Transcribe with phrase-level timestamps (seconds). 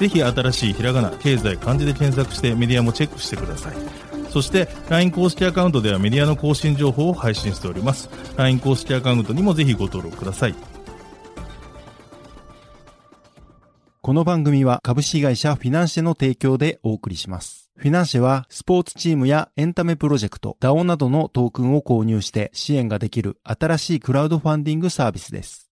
[0.00, 3.76] ぜひあたらしいひらがな経済漢字で検索してメディアもチェックしてください
[4.30, 10.54] そして LINE 公式アカウントではメディアの更新情報を配信しております LINE 公式アカウントにもぜひご登録ください
[14.02, 17.70] この番組は株式会社フィナンシェの提供でお送りします。
[17.76, 25.69] フィナンシェはスポーツチームやエンタメプロジェクト、DAO などのトークンを購入して支援ができる新しいクラウドファンディングサービスです。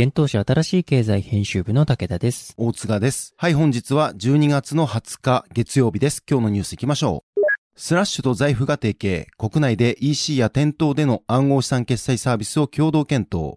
[0.00, 2.54] 幻冬舎あたらしい経済編集部の武田です。
[2.56, 3.34] 大塚です。
[3.36, 6.22] はい、本日は12月の20日月曜日です。
[6.30, 7.40] 今日のニュース行きましょう。
[7.74, 9.26] スラッシュと Zaif が提携。
[9.36, 13.56] 国内で EC や店頭での暗号資産決済サービスを共同検討。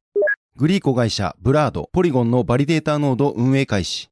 [0.55, 4.09] グリー子会社、 BLRD、ポリゴンのバリデータノード運営開始。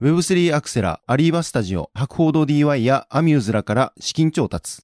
[0.00, 4.80] Web3 アクセラ、 Arriba Studio、博報堂 DY やアミューズらから資金調達。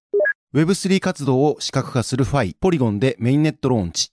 [0.55, 4.13] Web3 活動を視覚化するファイ、ポリゴンでメインネットローンチ。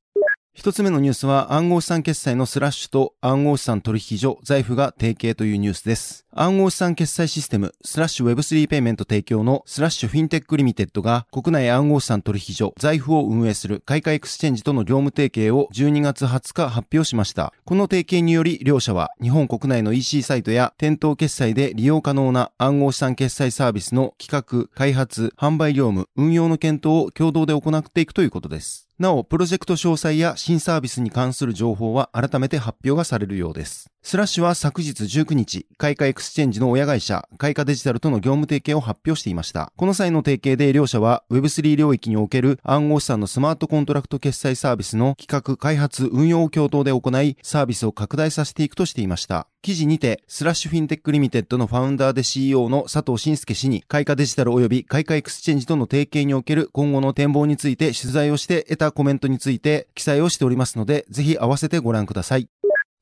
[0.60, 6.26] 一つ目のニュースは暗号資産決済のスラッシュと暗号資産取引所 Zaif が提携というニュースです。
[6.34, 17.54] 暗号資産決済システムスラッシュ Web3 ペイメント提供のスラッシュフィンテックリミテッドが国内暗号資産取引所 Zaif を運営するカイカエクスチェンジとの業務提携を12月20日発表しました。
[17.64, 28.89] この提携により両社は日本国内の EC サイトや店頭決済で利用可能な暗号資産決済サービスの企画、開発、販売業務、運用の検討を共同で行っていくということです。
[29.00, 33.90] なお、プロジェクト詳細や新サービスに関する情報は改めて発表がされるようです。
[34.02, 39.72] スラッシュは昨日19日、カイカエクスチェンジの親会社、カイカデジタルとの業務提携を発表していました。
[39.76, 49.48] この際の提携で両社は Web3 領域における暗号資産のスマートコントラクト決済サービスの企画、開発、運用を共同で行い、サービスを拡大させていくとしていました。
[49.62, 62.48] 記事にて、 Slash Fintech Limited のファウンダーで CEO の佐藤慎介氏に、カイカデジタル及びカイカエクスチェンジとの提携における今後の展望について取材をして得たコメントについて記載をしておりますので、ぜひ合わせてご覧ください。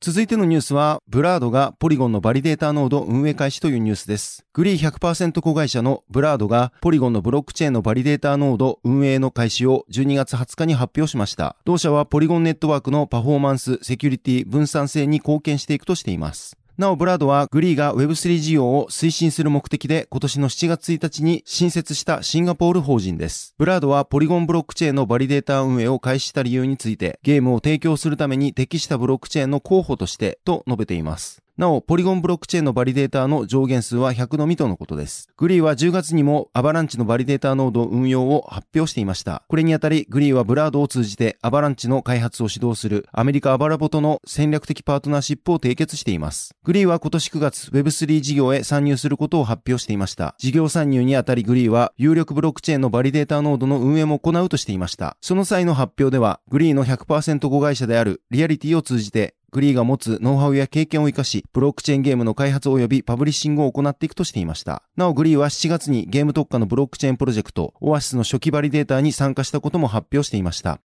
[0.00, 4.46] 続いてのニュースは、 BLRD がポリゴンのバリデータノード運営開始というニュースです。
[4.52, 11.56] グリー100%子会社の BLRD がポリゴンのブロックチェーンのバリデータノード運営の開始を12月20日に発表しました。
[11.64, 16.56] 同社はポリゴンネットワークのパフォーマンス、セキュリティ、分散性に貢献していくとしています。
[16.78, 23.56] なお、 BLRD はグリーが Web3 事業を推進する目的で今年の7月1日に新設したシンガポール法人です。
[23.58, 31.42] BLRD はポリゴンブロックチェーンのバリデータ運営を開始した理由について、ゲームを提供するために適したブロックチェーンの候補としてと述べています。
[31.58, 35.28] なお、ポリゴンブロックチェーンのバリデーターの上限数は100のみとのことです。
[35.36, 39.42] グリーは10月にもアバランチのバリデーターノード運用を発表していました。
[39.48, 46.54] これにあたり、グリーは BLRD を通じてアバランチの開発を主導するアメリカ Ava Labs との戦略的パートナーシップを締結しています。
[46.62, 50.36] グリーは今年9月 Web3 事業へ参入することを発表していました。
[50.38, 55.16] 事業参入にあたりグリーは有力ブロックチェーンのバリデーターノードの運営も行うとしていました。
[55.20, 64.82] その際の発表では、グリーの100%子会社であるリアリティを通じてグリーが持つノウハウや経験を生かし、ブロックチェーンゲームの開発及びパブリッシングを行っていくとしていました。
[64.96, 70.80] なお、グリーは7月にゲーム特化のブロックチェーンプロジェクト、オアシスの初期バリデータに参加したことも発表していました。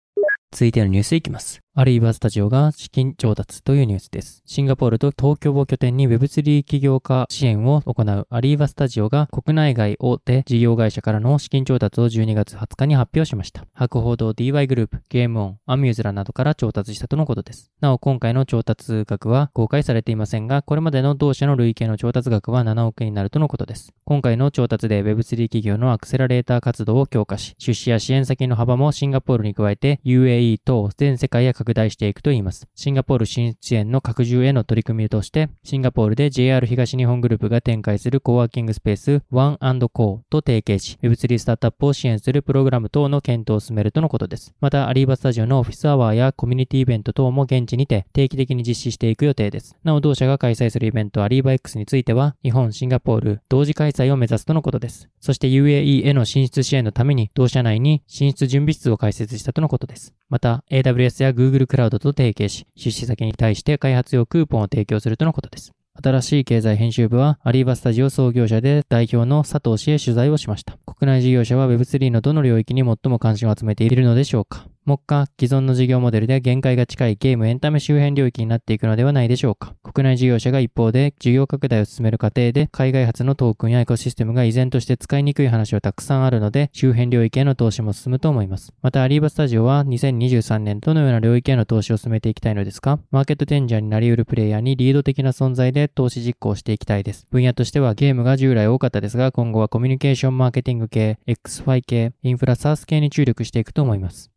[0.50, 1.60] 続いてのニュースいきます。
[1.80, 4.42] アリーバスタジオが資金調達というニュースです。
[4.46, 13.64] シンガポールと東京を拠点に Web3 起業家支援を行うアリーバスタジオが国内外大手事業会社からの資金調達を12月20日に発表しました。
[13.74, 17.70] 博報堂 DY グループ、ゲームオン、アミューズラなどから調達したとのことです。
[17.80, 23.92] なお、今回の調達額は公開されていませんが、これまでの同社の累計の調達額は7億円になるとのことです。
[24.04, 32.66] 今回の調達で Web3 企業のアクセラレーター活動を強化し、出資や支援先の幅もシンガポールに加えて UAE 等全世界へ拡大していくといいます。
[32.74, 44.54] シンガポール進出支援の拡充への取り組みとして、シンガポールで JR 東日本グループが展開するコワーキングスペース One&Co と提携し、Web3 スタートアップを支援するプログラム等の検討を進めるとのことです。
[44.60, 49.76] また、アリーバスタジオのオフィスアワーやコミュニティイベント等も現地にて定期的に実施していく予定です。
[49.84, 55.10] なお、同社が開催するイベントアリーバ X については、日本、シンガポール同時開催を目指すとのことです。
[55.20, 60.14] そして UAE への進出支援のために、同社内に進出準備室を開設したとのことです。
[60.28, 65.72] また、AWS や Google クラウドと提携し、出資先に対して開発用クーポンを提供するとのことです。
[66.00, 70.78] 新しい経済編集部は、アリーバスタジオ創業者で代表の佐藤氏へ取材をしました。
[70.86, 79.74] 国内事業者は Web3 のどの領域に最も関心を集めているのでしょうか目下、既存の事業モデルで限界が近いゲームエンタメ周辺領域になっていくのではないでしょうか。
[79.82, 88.72] 国内事業者が一方で事業拡大を進める過程で海外発のトークンやエコシステムが依然として使いにくい話はたくさんあるので周辺領域への投資も進むと思います。
[88.80, 97.26] またアリーバスタジオは2023年どのような領域への投資を進めていきたいのですかマーケットチェンジャーになり得るプレイヤーにリード的な存在で投資実行していきたいです。
[97.30, 104.30] 分野としてはゲームが従来多かったですが今後はコミュニケーションマーケティング系、XY 系、インフラサース系に注力していくと思います。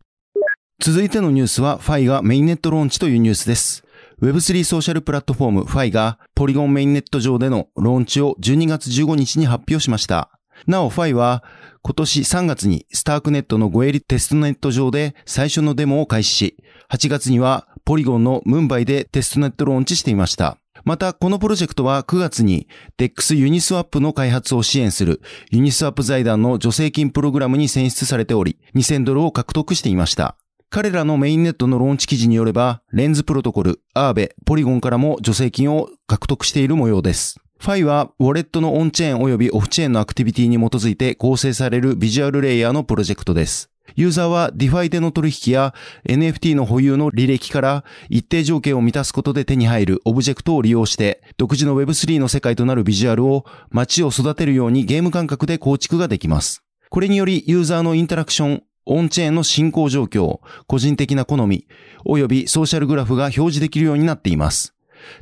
[0.84, 3.84] 続いてのニュースは、ファイがメインネットローンチというニュースです。
[4.20, 10.32] Web3 ソーシャルプラットフォームファイがポリゴンメインネット上でのローンチを12月15日に発表しました。
[10.66, 11.44] なお、ファイは
[11.84, 16.58] 今年3月に StarkNet のゴエリテストネット上で最初のデモを開始し、
[16.90, 20.58] 8月にはポリゴンのムンバイでテストネットローンチしていました。
[20.84, 22.68] また、このプロジェクトは9月に
[22.98, 30.38] DEX Uniswap の開発を支援する Uniswap 財団の助成金プログラムに選出されており、2000ドルを獲得していました。
[30.74, 37.42] 彼らのメインネットのローンチ記事によれば、 Lens Protocol、Aave、ポリゴンからも助成金を獲得している模様です。
[37.60, 43.70] ファイは、ウォレットのオンチェーン及びオフチェーンのアクティビティに基づいて構成されるビジュアルレイヤーのプロジェクトです。
[43.98, 45.74] ユーザーは DeFi での取引や
[46.08, 56.64] NFT の保有の履歴から一定条件を満たすことで手に入るオブジェクトを利用して独自の Web3 の世界となるビジュアルを街を育てるようにゲーム感覚で構築ができます。
[56.90, 61.68] これによりユーザーのインタラクション、オンチェーンの進行状況、個人的な好み、
[62.06, 64.74] 及びソーシャルグラフが表示できるようになっています。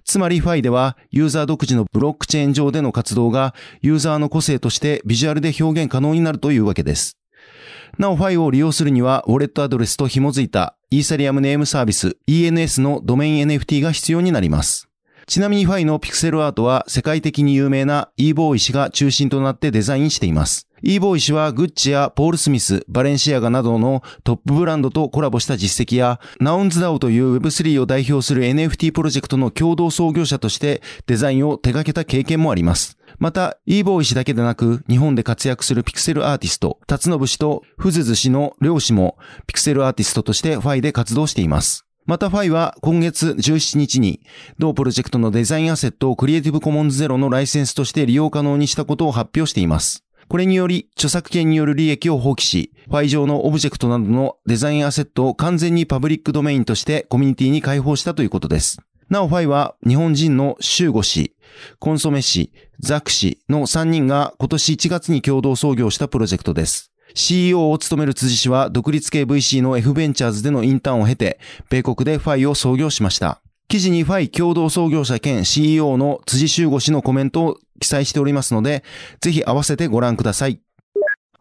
[0.04, 7.18] つまりファイではユーザー独自のブロックチェーン上での活動がユーザーの個性としてビジュアルで表現可能になるというわけです。
[7.98, 14.89] なおファイを利用するにはウォレットアドレスと紐づいたイーサリアムネームサービス ENS のドメイン NFT が必要になります。
[15.30, 20.68] ちなみにファイのピクセルアートは世界的に有名な e ボーイ氏が中心となってデザインしています。
[20.82, 32.98] e ボーイ氏はグッチやポール・スミス、バレンシアガなどのトップブランドとコラボした実績や、 Nouns DAO という Web3 を代表する NFT プロジェクトの共同創業者としてデザインを手掛けた経験もあります。
[33.20, 41.86] また、e ボーイ氏だけでなく、日本で活躍するピクセルアーティスト、辰信氏とフズズ氏の両氏もピクセルアーティストとしてファイで活動しています。
[42.10, 44.22] またファイは今月17日に
[44.58, 50.04] 同プロジェクトのデザインアセットをクリエイティブコモンズゼロのライセンスとして利用可能にしたことを発表しています。
[50.28, 58.82] これにより著作権による利益を放棄し、ファイ上のオブジェクトなどのデザインアセットを完全にパブリックドメインとしてコミュニティに開放したということです。
[59.12, 61.36] なおファイは日本人のシューゴ氏、
[61.78, 66.92] コンソメ氏、ザク氏の3人が今年1月に共同創業したプロジェクトです。
[67.14, 71.40] CEO を務める辻氏は独立系 VC の F ベンチャーズでのインターンを経て、
[71.70, 73.42] 米国でファイを創業しました。
[73.68, 78.84] 記事にファイ共同創業者兼 CEO の辻修吾氏のコメントを記載しておりますので、
[79.22, 80.60] ぜひ合わせてご覧ください。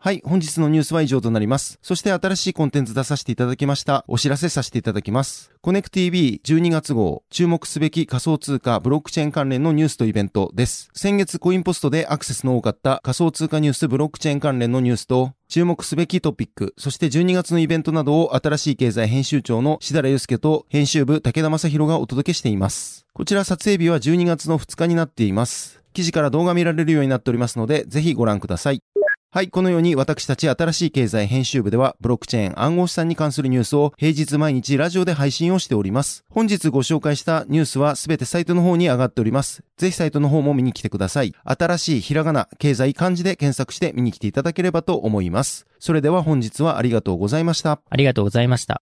[0.08, 1.78] はい、本日のニュースは以上となります。
[1.82, 4.06] そして新しいコンテンツ出させていただきました。
[4.08, 5.52] お知らせさせていただきます。
[5.60, 10.88] CONNECTV 12月号、注目すべき仮想通貨ブロックチェーン関連のニュースとイベントです。
[10.94, 23.04] 先月コインポストでアクセスの多かった仮想通貨ニュースブロックチェーン関連のニュースと、注目すべきトピック、そして12月のイベントなどを新しい経済編集長の志田祐介と編集部武田正宏がお届けしています。
[23.12, 25.82] こちら撮影日は12月の2日になっています。
[25.92, 28.82] 記事から動画見られるようになっておりますので、ぜひご覧ください。
[29.30, 36.24] はい、このように私たち新しい経済編集部ではブロックチェーン暗号資産に関するニュースを平日毎日ラジオで配信をしております。
[36.30, 39.62] 本日ご紹介したニュースはすべてサイトの方に上がっております。
[39.76, 41.34] ぜひサイトの方も見に来てください。
[41.44, 45.66] 新しいひらがな、経済漢字で検索して見に来ていただければと思います。
[45.78, 47.82] それでは本日はありがとうございました。
[47.90, 48.80] ありがとうございました。